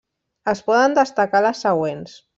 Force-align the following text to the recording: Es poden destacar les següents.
Es 0.53 0.63
poden 0.69 0.97
destacar 1.01 1.45
les 1.49 1.63
següents. 1.67 2.21